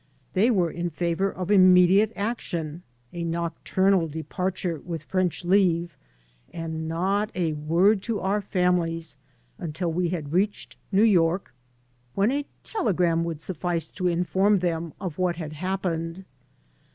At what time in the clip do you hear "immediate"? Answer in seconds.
1.51-2.11